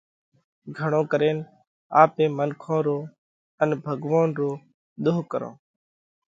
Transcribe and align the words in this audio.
گھڻو 0.77 1.01
ڪرينَ 1.11 1.37
آپي 2.01 2.25
منکون 2.37 2.79
رو 2.87 2.97
ان 3.61 3.69
ڀڳوونَ 3.85 4.29
رو 4.39 4.51
ۮوه 5.03 5.21
ڪرونه۔ 5.31 5.57